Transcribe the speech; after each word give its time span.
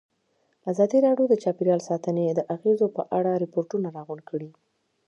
ازادي 0.71 0.97
راډیو 1.07 1.25
د 1.29 1.35
چاپیریال 1.43 1.81
ساتنه 1.89 2.23
د 2.33 2.39
اغېزو 2.55 2.87
په 2.95 3.01
اړه 3.17 3.31
ریپوټونه 3.43 3.87
راغونډ 3.97 4.21
کړي. 4.29 4.49